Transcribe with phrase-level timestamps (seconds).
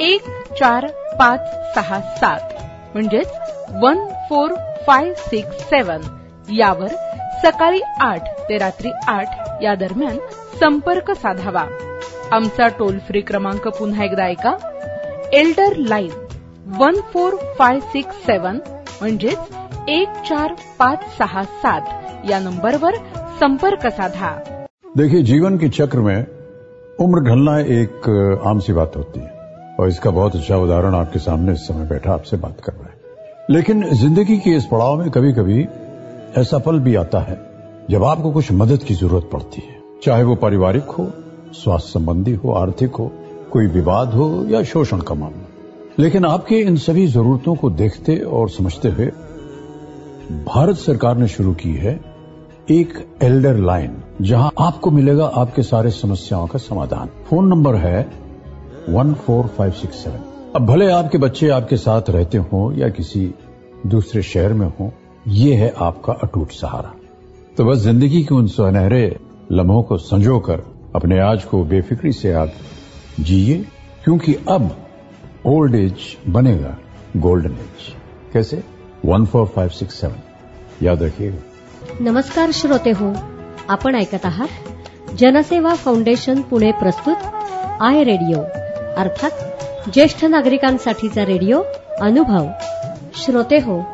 [0.00, 0.28] एक
[0.58, 0.86] चार
[1.18, 1.40] पाच
[1.74, 2.52] सहा सात
[2.94, 3.32] म्हणजेच
[3.82, 3.98] one
[4.28, 4.52] four
[4.86, 6.00] five six seven
[6.50, 6.94] यावर
[7.42, 10.16] सकाळी आठ ते रात्री आठ या दरम्यान
[10.60, 11.64] संपर्क साधावा.
[12.32, 14.52] आमचा टोल फ्री क्रमांक पुन्हा एकदा ऐका.
[15.32, 16.10] Elder line
[16.78, 18.58] one four five six seven
[19.00, 22.96] म्हणजेच एक चार पाच सहा सात या नंबरवर
[23.40, 24.30] संपर्क साधा.
[24.96, 26.24] देखिए जीवन के चक्र में
[27.00, 28.08] उम्र ढलना एक
[28.46, 29.39] आम सी बात होती है।
[29.80, 32.98] और इसका बहुत अच्छा उदाहरण आपके सामने इस समय बैठा आपसे बात कर रहा है।
[33.50, 35.66] लेकिन ज़िंदगी के इस पड़ाव में कभी कभी
[36.36, 37.38] ऐसा पल भी आता है,
[37.90, 41.10] जब आपको कुछ मदद की ज़रूरत पड़ती है। चाहे वो पारिवारिक हो,
[41.52, 43.10] स्वास्थ्य संबंधी हो, आर्थिक हो,
[43.52, 45.46] कोई विवाद हो या शोषण का मामला।
[45.98, 49.06] लेकिन आपके इन सभी जरूरतों को देखते और समझते हुए
[50.46, 52.00] भारत सरकार ने शुरू की है
[52.70, 52.92] एक
[53.22, 58.08] एल्डर लाइन, जहाँ आपको मिलेगा आपके सारे समस्याओं का समाधान। फ़ोन नंबर है
[58.88, 63.22] one four five six seven अब भले आपके बच्चे आपके साथ रहते हों या किसी
[63.86, 64.88] दूसरे शहर में हों
[65.28, 66.92] ये है आपका अटूट सहारा।
[67.56, 69.04] तो बस ज़िंदगी के उन सुनहरे
[69.52, 70.62] लम्हों को संजोकर
[70.96, 72.52] अपने आज को बेफिक्री से आप
[73.20, 73.56] जिए
[74.04, 74.70] क्योंकि अब
[75.46, 76.76] ओल्ड एज बनेगा
[77.16, 77.92] गोल्डन एज
[78.32, 78.62] कैसे?
[79.04, 80.22] One four five six seven
[80.82, 83.12] याद रखिएगा। नमस्कार श्रोते हो
[83.70, 87.18] आपण ऐकत आहात जनसेवा फाउंडेशन पुणे प्रस्तुत
[87.82, 88.42] आय रेडिओ
[88.96, 89.30] अर्थात
[89.92, 91.62] ज्येष्ठ नागरिकांसाठीचा रेडिओ
[92.00, 92.46] अनुभव.
[93.14, 93.84] श्रोते हो.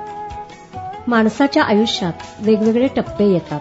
[1.08, 3.60] माणसाच्या आयुष्यात वेगवेगळे टप्पे येतात.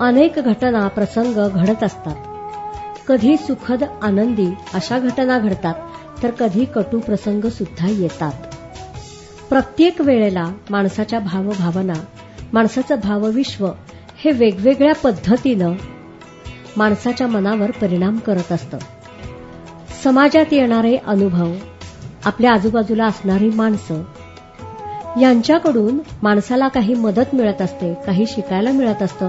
[0.00, 2.16] अनेक घटना प्रसंग घडत असतात.
[3.08, 5.74] कधी सुखद आनंदी अशा घटना घडतात
[6.22, 8.32] तर कधी कटू प्रसंग सुद्धा येतात.
[9.48, 12.00] प्रत्येक वेळेला माणसाच्या भावभावना
[12.52, 13.66] माणसाचं भावविश्व
[14.24, 15.72] हे वेगवेगळ्या पद्धतीनं
[16.76, 18.78] माणसाच्या मनावर परिणाम करत असतं.
[20.04, 21.52] समाजात येणारे अनुभव
[22.24, 24.02] आपल्या आजूबाजूला असणारी माणसं
[25.20, 29.28] यांच्याकडून माणसाला काही मदत मिळत असते काही शिकायला मिळत असतं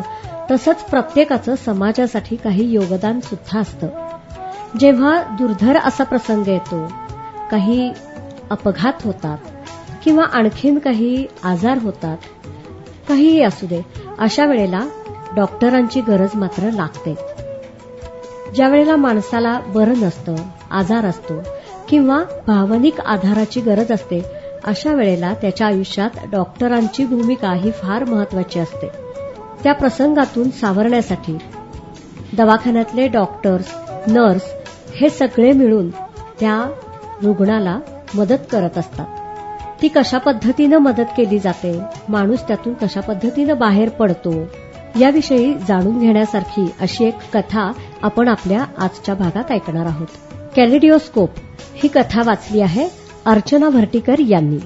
[0.52, 3.88] तसंच प्रत्येकाचं समाजासाठी काही योगदान सुद्धा असतं.
[4.80, 6.88] जेव्हा दुर्धर असा प्रसंग येतो
[7.52, 7.92] काही
[8.50, 9.38] अपघात होतात
[10.04, 12.18] किंवा आणखीन काही आजार होतात
[13.08, 13.82] काहीही असू दे
[14.20, 14.86] अशा वेळेला
[15.36, 17.16] डॉक्टरांची गरज मात्र लागते.
[18.54, 20.36] ज्या वेळेला माणसाला बरं नसतं
[20.72, 21.34] आजार असतो
[21.90, 24.26] किंवा भावनिक आधाराची गरज असते
[24.64, 28.88] अशा वेळेला त्याच्या आयुष्यात डॉक्टरांची भूमिका ही फार महत्वाची असते.
[29.64, 31.38] त्या प्रसंगातून सावरण्यासाठी
[32.38, 33.76] दवाखान्यातले डॉक्टर्स
[34.08, 34.42] नर्स
[34.96, 35.90] हे सगळे मिळून
[36.40, 36.72] त्या
[37.24, 37.80] रुग्णाला
[38.16, 39.06] मदत करत असतात.
[39.82, 41.80] ती कशा पद्धतीनं मदत केली जाते?
[42.10, 44.34] माणूस त्यातून कशा पद्धतीनं बाहेर पडतो?
[45.00, 50.08] याविषयी जाणून घेण्यासारखी अशी एक कथा आपण आपल्या आजच्या भागात ऐकणार आहोत.
[50.56, 51.30] कॅलिडिओस्कोप
[51.74, 52.88] ही कथा वाचली आहे
[53.26, 54.58] अर्चना भर्टीकर यांनी.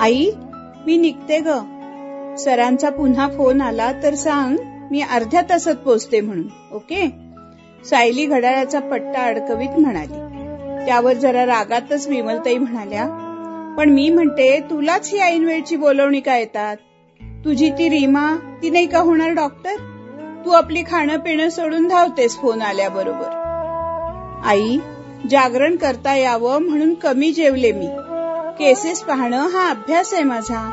[0.00, 0.30] आई
[0.86, 1.48] मी निघते ग.
[2.38, 4.56] सरांचा पुन्हा फोन आला तर सांग
[4.90, 7.10] मी अर्ध्या तासात पोचते म्हणून ओके?
[7.90, 10.14] सायली घड्याळाचा पट्टा अडकवीत म्हणाली.
[10.86, 13.28] त्यावर जरा रागातच विमलताई म्हणाल्या
[13.78, 16.76] पण मी म्हणते तुलाच ही ऐनवेळची बोलवणी का येतात?
[17.44, 19.76] तुझी ती रीमा ती नाही का होणार डॉक्टर?
[20.44, 23.42] तू आपली खाणं पिणं सोडून धावतेस फोन आल्याबरोबर.
[24.44, 24.78] आई
[25.30, 27.88] जागरण करता यावं म्हणून कमी जेवले मी.
[28.58, 30.70] केसेस पाहणं हा अभ्यास आहे माझा.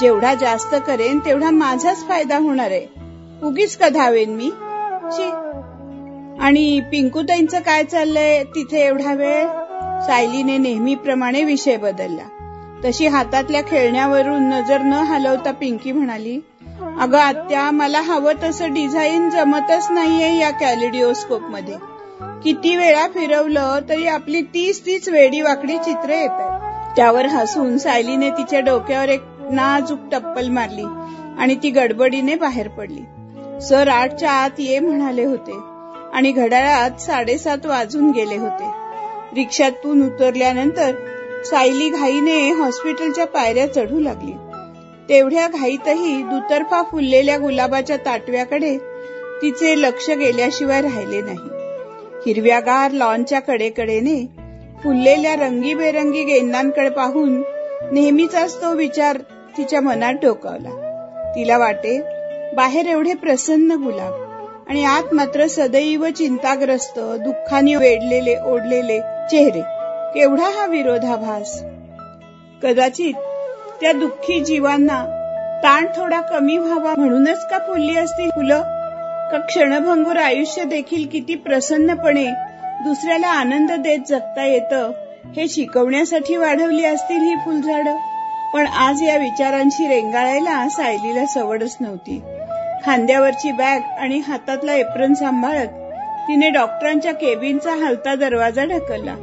[0.00, 2.86] जेवढा जास्त करेन तेवढा माझाच फायदा होणार आहे.
[3.42, 4.50] उगीच का धावेन मी?
[6.40, 9.46] आणि पिंकूताईंचं काय चाललंय तिथे एवढा वेळ?
[10.06, 12.28] सायलीने नेहमीप्रमाणे विषय बदलला.
[12.84, 16.38] तशी हातातल्या खेळण्यावरून नजर न हलवता पिंकी म्हणाली
[17.00, 21.74] अगं आत्या मला हवं तसं डिझाईन जमतच नाहीये या कॅलिडिओस्कोपमध्ये
[22.44, 26.40] किती वेळा फिरवलं तरी आपली तीच तीच वेडी वाकडी चित्र येत
[26.96, 30.84] त्यावर हसून सायलीने तिच्या डोक्यावर एक नाजूक टप्पल मारली
[31.38, 33.02] आणि ती गडबडीने बाहेर पडली.
[33.60, 35.58] सर आठच्या आत ये म्हणाले होते
[36.12, 38.79] आणि घड्याळात साडेसात वाजून गेले होते.
[39.34, 40.94] रिक्षातून उतरल्यानंतर
[41.44, 44.32] सायली घाईने हॉस्पिटलच्या पायऱ्या चढू लागली.
[45.08, 48.76] तेवढ्या घाईतही दुतर्फा फुललेल्या गुलाबाच्या ताटव्याकडे
[49.42, 51.38] तिचे लक्ष गेल्याशिवाय राहिले नाही.
[52.26, 54.28] हिरव्यागार लॉनच्या कडेकडेने
[54.84, 57.42] फुललेल्या रंगीबेरंगी गेंदांकडे पाहून
[57.92, 59.18] नेहमीचाच तो विचार
[59.58, 60.86] तिच्या मनात डोकावला.
[61.36, 62.00] तिला वाटे
[62.56, 64.29] बाहेर एवढे प्रसन्न गुलाब
[64.70, 69.60] आणि आत मात्र सदैव चिंताग्रस्त दुःखाने वेढलेले ओढलेले चेहरे.
[70.14, 71.62] केवढा हा विरोधाभास?
[72.62, 73.14] कदाचित
[73.80, 75.04] त्या दुःखी जीवांना
[75.62, 78.60] ताण थोडा कमी व्हावा म्हणूनच का फुलली असतील फुलं?
[79.32, 82.26] का क्षणभंगूर आयुष्य देखील किती प्रसन्नपणे
[82.84, 84.90] दुसऱ्याला आनंद देत जगता येतं
[85.36, 87.96] हे शिकवण्यासाठी वाढवली असतील ही फुलझाडं?
[88.54, 92.22] पण आज या विचारांशी रेंगाळायला सायलीला सवडच नव्हती.
[92.84, 95.78] खांद्यावरची बॅग आणि हातातला एप्रन सांभाळत
[96.28, 99.14] तिने डॉक्टरांच्या केबिनचा हलता दरवाजा ढकलला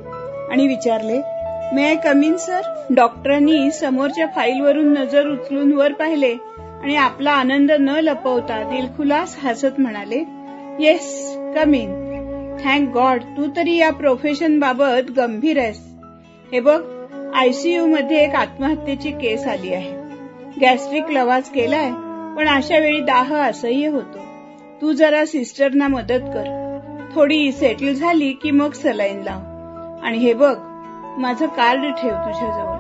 [0.52, 1.22] आणि विचारले
[1.74, 2.62] मे आय कमीन सर
[2.96, 6.34] डॉक्टरांनी समोरच्या फाईलवरून नजर उचलून वर पाहिले
[6.84, 10.24] आणि आपला आनंद न लपवता दिलखुलास हसत म्हणाले
[10.80, 11.92] yes come in
[12.64, 15.80] thank God तू तरी या प्रोफेशन बाबत गंभीर आहेस.
[16.52, 16.80] हे बघ
[17.36, 19.92] आयसीयू मध्ये एक आत्महत्येची केस आली आहे.
[20.62, 21.90] गॅस्ट्रिक लवाज केलाय
[22.38, 24.18] पण अशा वेळी दाह असह्य होतो.
[24.82, 26.54] तू जरा सिस्टरना मदत कर.
[27.16, 29.40] थोडी सेटल झाली की मग सलाईन लाव.
[30.06, 30.56] आणि हे बघ
[31.18, 32.78] माझं कार्ड ठेव तुझ्याजवळ.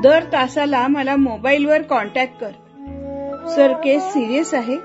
[0.00, 2.50] दर तासाला मला मोबाईलवर कॉन्टॅक्ट कर.
[3.48, 4.76] सर केस सिरियस आहे.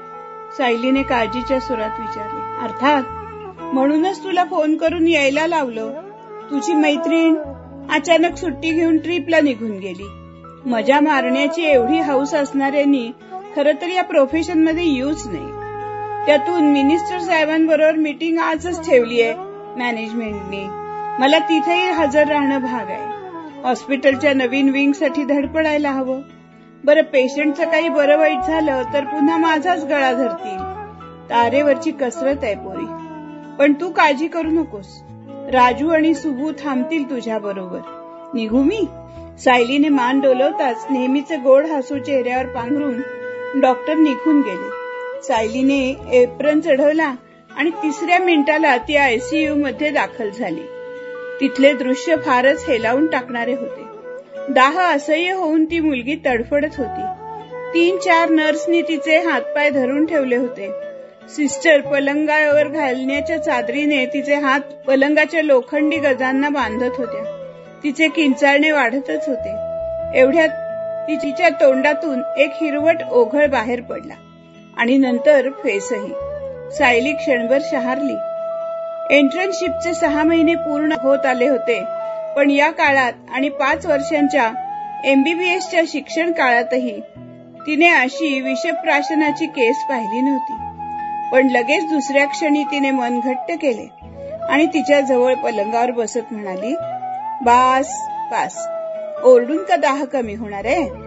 [0.58, 2.64] सायलीने काळजीच्या सुरात विचारले.
[2.64, 3.04] अर्थात
[3.74, 5.92] म्हणूनच तुला फोन करून यायला लावलं.
[6.52, 7.36] तुझी मैत्रीण
[7.92, 10.08] अचानक सुट्टी घेऊन ट्रिपला निघून गेली.
[10.66, 13.12] मजा मारण्याची एवढी हौस असणाऱ्यांनी
[13.56, 15.52] खर तर या प्रोफेशनमध्ये यूज नाही.
[16.26, 19.34] त्यातून मिनिस्टर साहेबांबरोबर मीटिंग आजच ठेवली आहे
[19.78, 20.66] मॅनेजमेंटने
[21.20, 23.06] मला तिथेही हजर राहणं भाग आहे.
[23.64, 26.22] हॉस्पिटलच्या नवीन विंगसाठी धडपडायला हवं.
[26.84, 30.60] बरं पेशंटचं काही बरं वाईट झालं तर पुन्हा माझाच गळा धरतील.
[31.30, 32.86] तारेवरची कसरत आहे पोरी.
[33.60, 35.04] पण तू काळजी करू नकोस.
[35.54, 37.80] राजू आणि सुबू थांबतील तुझ्या बरोबर.
[38.34, 38.86] निघू मी?
[39.40, 43.02] सायलीने मान डोलवताच नेहमीचे गोड हसू चेहऱ्यावर पांघरून
[43.56, 44.70] डॉक्टर निघून गेले.
[45.24, 47.14] सायलीने एप्रन चढवला
[47.58, 50.62] आणि तिसऱ्या मिनिटाला ती आयसीयू मध्ये दाखल झाली.
[51.42, 53.82] तिथले दृश्य फारच हेलावून टाकणारे होते.
[54.50, 57.02] दाह असह्य होऊन ती मुलगी तडफडत होती.
[57.74, 60.72] तीन चार नर्सनी तिचे हातपाय धरून ठेवले होते.
[61.30, 67.48] सिस्टर पलंगावर घालण्याच्या चादरीने तिचे हात पलंगाच्या लोखंडी गजांना बांधत होत्या.
[67.84, 69.52] तिचे किंचाळणे वाढतच होते.
[70.20, 70.50] एवढ्यात
[71.16, 74.14] तिच्या तोंडातून एक हिरवट ओघळ बाहेर पडला.
[74.78, 76.14] आणि नंतर फेसही.
[76.78, 78.16] सायली क्षणभर शहारली.
[79.18, 81.84] एंट्रनशिपचे सहा महिने पूर्ण होत आले होते.
[82.36, 84.52] पण या काळात आणि पाच वर्षांच्या
[85.06, 87.00] एमबीबीएसच्या शिक्षण काळातही
[87.68, 90.54] तिने अशी विषप्राशनाची केस पाहिली नव्हती.
[91.32, 93.90] पण लगेच दुसऱ्या क्षणी तिने मन घट्ट केले.
[94.50, 96.76] आणि तिच्या जवळ पलंगावर बसत म्हणाली
[97.42, 97.88] बास
[98.32, 98.68] बास.
[99.24, 101.01] ओरडून का दाह कमी होणार आहे?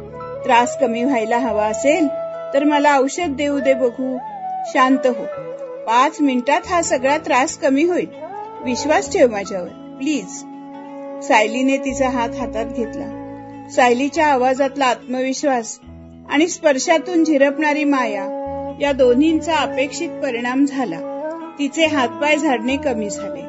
[0.45, 2.09] त्रास कमी व्हायला हवा असेल
[2.55, 4.19] तर मला औषध देऊ दे बघू.
[4.67, 5.25] शांत हो.
[5.87, 8.07] पाच मिनिटात हा सगळा त्रास कमी होईल.
[8.65, 10.29] विश्वास ठेव माझ्यावर प्लीज.
[11.25, 13.21] सायलीने तिचा हात हातात घेतला.
[13.73, 15.79] सायलीच्या आवाजातला आत्मविश्वास
[16.31, 18.25] आणि स्पर्शातून झिरपणारी माया
[18.81, 20.99] या दोन्हींचा अपेक्षित परिणाम झाला.
[21.59, 23.43] तिचे हातपाय झाडणे कमी झाले.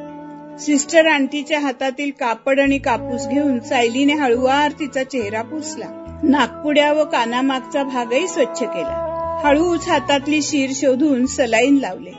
[0.60, 6.05] सिस्टर आंटीच्या हातातील कापड आणि कापूस घेऊन सायलीने हळुवार तिचा चेहरा पुसला.
[6.24, 9.02] नागपुड्या व कानामागचा भागही स्वच्छ केला.
[9.44, 12.12] हळूच हातातली शीर शोधून सलाईन लावले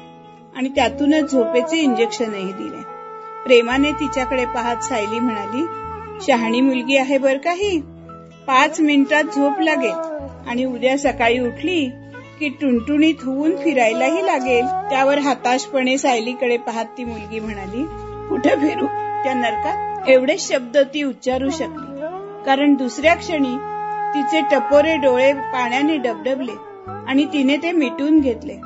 [0.56, 2.82] आणि त्यातूनच झोपेचे इंजेक्शनही दिले.
[3.44, 5.66] प्रेमाने तिच्याकडे पाहत सायली म्हणाली
[6.26, 7.80] शहाणी मुलगी आहे बर काही
[8.46, 10.16] पाच मिनिटात झोप लागेल
[10.48, 11.90] आणि उद्या सकाळी उठली
[12.38, 14.66] की टुणटुणीत होऊन फिरायलाही लागेल.
[14.90, 17.84] त्यावर हताशपणे सायलीकडे पाहत ती मुलगी म्हणाली
[18.28, 18.86] कुठे फिरू?
[19.24, 20.08] त्या नरकात?
[20.08, 21.96] एवढे शब्द ती उच्चारू शकली.
[22.46, 23.56] कारण दुसऱ्या क्षणी
[24.14, 26.52] तिचे टपोरे डोळे पाण्याने डबडबले
[27.06, 28.56] आणि तिने ते मिटून घेतले.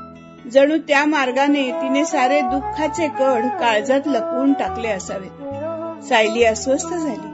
[0.53, 6.05] जणू त्या मार्गाने तिने सारे दुःखाचे कड काळजात लपवून टाकले असावेत.
[6.05, 7.27] सायली अस्वस्थ झाली.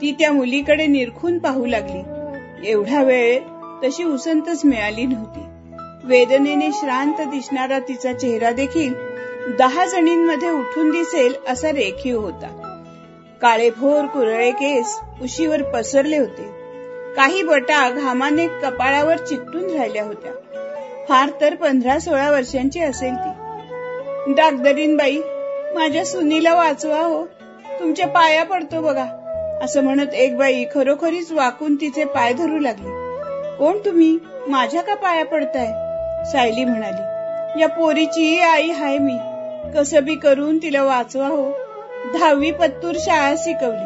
[0.00, 2.02] ती त्या मुलीकडे निरखून पाहू लागली.
[2.70, 3.38] एवढा वेळ
[3.84, 5.40] तशी उसंतच मिळाली नव्हती.
[6.04, 8.94] वेदनेने श्रांत दिसणारा तिचा चेहरा देखील
[9.58, 12.76] दहा जणींमध्ये उठून दिसेल असा रेखीव होता.
[13.42, 16.49] काळेभोर कुरळे केस उशीवर पसरले होते.
[17.16, 20.32] काही बटा घामाने कपाळावर चिकटून राहिल्या होत्या.
[21.08, 23.30] फार तर पंधरा सोळा वर्षांची असेल ती.
[24.34, 25.18] डागदरीन बाई
[25.74, 27.26] माझ्या सुनीला वाचवा हो.
[27.80, 29.04] तुमच्या पाया पडतो बघा.
[29.62, 32.90] असं म्हणत एक बाई खरोखरीच वाकून तिचे पाय धरू लागली.
[33.56, 34.18] कोण तुम्ही?
[34.48, 35.66] माझ्या का पाया पडताय?
[36.32, 37.02] सायली म्हणाली.
[37.62, 39.16] या पोरीची आई हाय मी.
[39.74, 41.50] कसं बी करून तिला वाचवा हो.
[42.14, 43.84] दहावी पत्तूर शाळा शिकवली.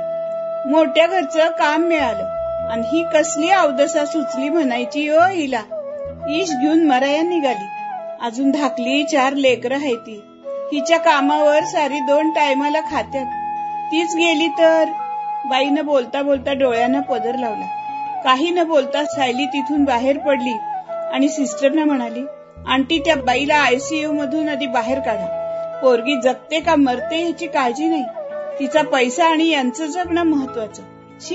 [0.71, 2.43] मोठ्या घरचं काम मिळालं.
[2.71, 5.62] आणि ही कसली अवदसा सुचली म्हणायची ओ हिला.
[6.30, 7.66] ईश घेऊन मराया निघाली.
[8.23, 10.21] अजून धाकली चार लेकरं आहे ती.
[10.73, 13.26] हिच्या कामावर सारी दोन टायमाला खात्यात.
[13.92, 14.85] तीच गेली तर?
[15.49, 17.66] बाईनं बोलता बोलता डोळ्यानं पदर लावला.
[18.25, 20.56] काही न बोलता सायली तिथून बाहेर पडली
[21.12, 22.25] आणि सिस्टरना म्हणाली
[22.68, 25.26] आंटी त्या बाईला आयसीयू मधून आधी बाहेर काढा.
[25.83, 28.04] पोरगी जगते का मरते ह्याची काळजी नाही.
[28.61, 30.83] तिचा पैसा आणि यांचं जगणं महत्वाचं
[31.21, 31.35] शी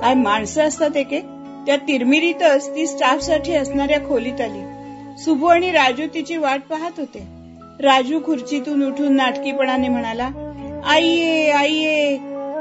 [0.00, 1.20] काय माणसं असतात एके?
[1.66, 4.62] त्या तिरमिरीतच ती स्टाफसाठी असणाऱ्या खोलीत आली.
[5.18, 7.26] सुबू आणि राजू तिची वाट पाहत होते.
[7.80, 10.28] राजू खुर्चीतून उठून नाटकीपणाने म्हणाला
[10.86, 12.18] आईये आईये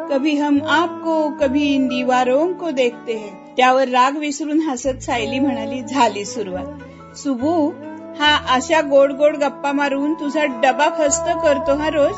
[0.09, 3.55] कभी हम आपको कभी इन दीवारों को देखते हैं.
[3.57, 7.17] त्यावर राग विसरून हसत सायली म्हणाली झाली सुरुवात.
[7.17, 7.69] सुबू
[8.19, 12.15] हा अशा गोड गोड गप्पा मारून तुझा डबा फस्त करतो हा रोज?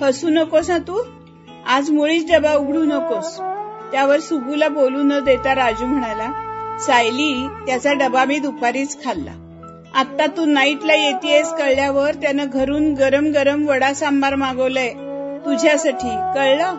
[0.00, 1.02] फसू नकोस हा तू?
[1.66, 3.40] आज मुळीच डबा उघडू नकोस.
[3.92, 6.44] त्यावर सुबूला बोलू न देता राजू म्हणाला
[6.86, 9.30] सायली त्याचा डबा मी दुपारीच खाल्ला.
[9.94, 14.88] आता तू नाईटला येतेस कळल्यावर त्यानं घरून गरम गरम वडा सांबार मागवलंय.
[15.44, 16.74] तुझ्यासाठी कळलं?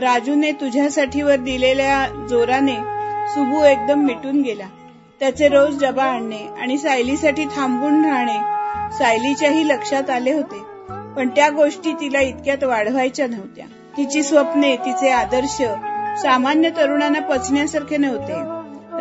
[0.00, 2.74] राजूने तुझ्यासाठी वर दिलेल्या जोराने
[3.28, 4.66] सुबू एकदम मिटून गेला.
[5.20, 8.38] त्याचे रोज डबा आणणे आणि सायलीसाठी थांबून राहणे
[8.98, 10.60] सायलीच्याही लक्षात आले होते.
[11.16, 13.64] पण त्या गोष्टी तिला इतक्यात वाढवायच्या नव्हत्या.
[13.96, 15.62] तिची स्वप्ने तिचे आदर्श
[16.22, 18.32] सामान्य तरुणांना पचण्यासारखे नव्हते.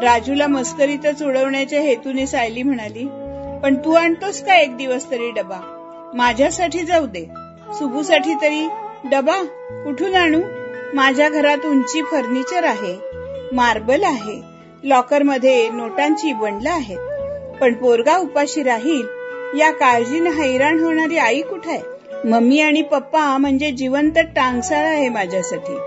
[0.06, 3.06] राजूला मस्करीतच उडवण्याच्या हेतूने सायली म्हणाली
[3.64, 5.58] पण तू आणतोस का एक दिवस तरी डबा?
[6.16, 7.26] माझ्यासाठी जाऊ दे.
[7.74, 8.70] सुबूसाठी तरी.
[9.04, 9.44] डबा?
[9.72, 10.42] कुठून आणू?
[10.94, 12.98] माझ्या घरात उंची फर्निचर आहे.
[13.52, 14.42] मार्बल आहे.
[14.84, 16.98] लॉकरमध्ये नोटांची बंडलं आहेत.
[17.62, 19.08] पण पोरगा उपाशी राहील.
[19.60, 21.82] या काळजीने हैराण होणारी आई कुठे आहे?
[22.28, 25.78] मम्मी आणि पप्पा म्हणजे जिवंत टांगसाळ आहे माझ्यासाठी.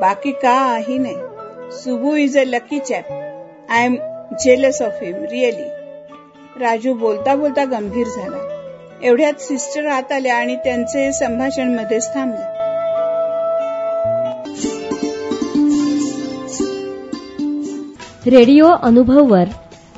[0.00, 1.16] बाकी काही नाही.
[1.72, 3.12] Subu is a lucky chap
[3.70, 3.94] I am
[4.44, 5.68] jealous of him really
[6.60, 8.36] Raju बोलता बोलता गंभीर झाला.
[9.02, 12.42] एवढ्यात सिस्टर आत आल्या आणि त्यांचे संभाषण मध्येच थांबले.
[18.30, 19.44] रेडिओ अनुभववर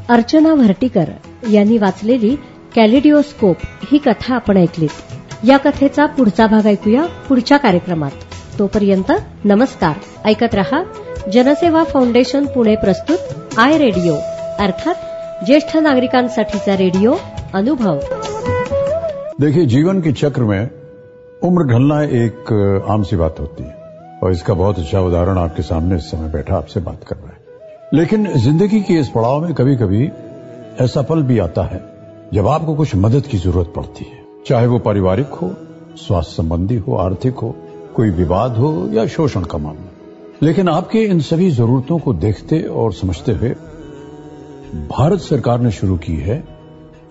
[0.08, 1.04] अर्चना भर्टीकर
[1.52, 2.36] यांनी वाचलेली
[2.74, 3.56] कॅलिडिओस्कोप
[3.92, 5.02] ही कथा आपण ऐकलीत.
[5.48, 8.25] या कथेचा पुढचा भाग ऐकूया पुढच्या कार्यक्रमात.
[8.58, 9.10] तोपर्यंत
[9.46, 9.96] नमस्कार.
[10.26, 10.82] ऐकत रहा
[11.28, 14.14] जनसेवा फाउंडेशन पुणे प्रस्तुत आय रेडिओ,
[14.60, 17.14] अर्थात ज्येष्ठ नागरिकांसाठीचा रेडिओ
[17.54, 18.00] अनुभव.
[19.40, 20.70] देखिए, जीवन के चक्र में
[21.42, 23.75] उम्र ढलना एक आम सी बात होती है।
[24.22, 27.36] और इसका बहुत अच्छा उदाहरण आपके सामने इस समय बैठा आपसे बात कर रहा है।
[27.94, 30.08] लेकिन ज़िंदगी के इस पड़ाव में कभी कभी
[30.80, 31.82] ऐसा पल भी आता है
[32.34, 35.54] जब आपको कुछ मदद की ज़रूरत पड़ती है। चाहे वो पारिवारिक हो,
[35.98, 37.54] स्वास्थ्य संबंधी हो, आर्थिक हो
[37.96, 39.92] कोई विवाद हो या शोषण का मामला।
[40.42, 43.50] लेकिन आपके इन सभी जरूरतों को देखते और समझते हुए,
[44.90, 46.36] भारत सरकार ने शुरू की है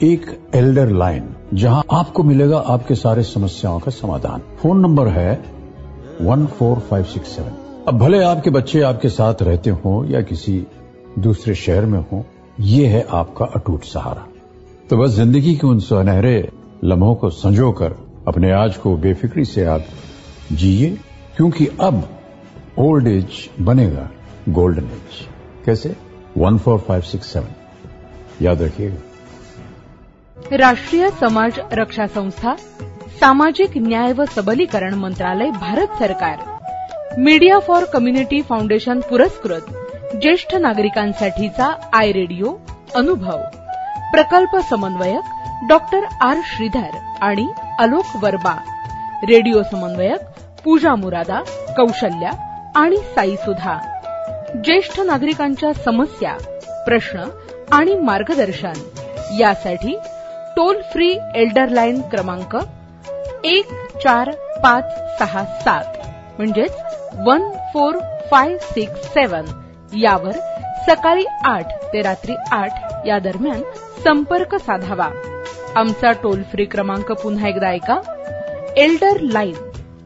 [0.04, 0.26] एक
[0.56, 5.44] एल्डर लाइन, जहाँ आपको मिलेगा आपके सारे समस्याओं का समाधान। फ़ोन नंबर है
[6.22, 7.58] one four five six seven.
[7.88, 10.66] अब भले आपके बच्चे आपके साथ रहते हो या किसी
[11.20, 12.24] दूसरे शहर में हो,
[12.60, 14.28] ये है आपका अटूट सहारा।
[14.90, 16.50] तो बस ज़िंदगी के उन सुनहरे
[16.84, 17.96] लम्हों को संजो कर,
[18.28, 19.86] अपने आज को बेफिक्री से आप
[20.52, 20.90] जिए
[21.36, 22.20] क्योंकि अब
[22.80, 24.10] ओल्ड एज बनेगा
[24.50, 25.28] गोल्डन एज
[25.66, 25.96] कैसे?
[26.38, 27.50] One four five six seven
[28.42, 32.56] याद रखिएगा। राष्ट्रीय समाज रक्षा संस्था
[33.20, 36.44] सामाजिक न्याय व सबलीकरण मंत्रालय भारत सरकार.
[37.20, 39.66] मीडिया फॉर कम्युनिटी फाउंडेशन पुरस्कृत
[40.16, 42.54] ज्येष्ठ नागरिकांसाठीचा आय रेडिओ
[42.96, 43.38] अनुभव.
[44.12, 47.48] प्रकल्प समन्वयक डॉक्टर आर श्रीधर आणि
[47.80, 48.56] अलोक वर्मा.
[49.24, 50.22] रेडिओ समन्वयक
[50.66, 51.40] पूजा मुरादा
[51.78, 52.30] कौशल्या
[52.76, 53.78] आणि साई सुधा
[54.64, 56.34] ज्येष्ठ नागरिकांच्या समस्या
[56.86, 57.24] प्रश्न
[57.72, 58.74] आणि मार्गदर्शन.
[59.40, 59.98] यासाठी
[60.56, 62.58] टोल फ्री एल्डर लाईन क्रमांक
[63.44, 63.66] एक
[64.04, 64.32] चार
[64.64, 64.84] पाच
[65.20, 65.84] सहा सात
[66.38, 66.74] म्हणजेच
[67.28, 67.96] one four
[68.32, 69.46] five six seven.
[69.98, 70.32] यावर
[70.88, 72.74] सकाळी आठ ते रात्री आठ
[73.06, 73.62] या दरम्यान
[74.04, 75.10] संपर्क साधावा.
[75.76, 78.00] आमचा टोल फ्री क्रमांक पुन्हा एकदा ऐका.
[78.78, 79.54] Elder line.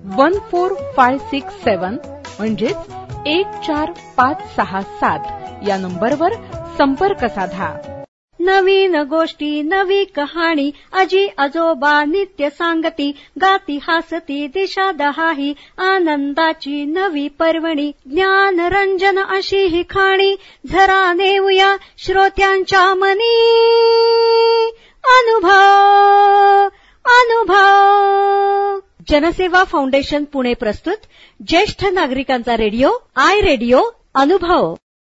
[0.06, 1.98] One four five six seven
[2.40, 2.78] म्हणजेच
[3.26, 5.20] एक चार पाच सहा सात
[5.68, 6.34] या नंबरवर
[6.78, 7.96] संपर्क साधा.
[8.40, 17.92] नवीन गोष्टी नवी कहाणी अजी आजोबा नित्य सांगती गाती हासती दिशा दहाही आनंदाची नवी पर्वणी
[18.06, 20.36] ज्ञान रंजन अशी ही खाणी.
[20.72, 23.46] झरा नेऊया श्रोत्यांच्या मनी.
[25.04, 26.68] अनुभव
[27.06, 28.80] अनुभव.
[29.10, 31.06] जनसेवा फाउंडेशन पुणे प्रस्तुत
[31.48, 33.82] ज्येष्ठ नागरिकांचा रेडिओ आय रेडिओ
[34.14, 34.74] अनुभव.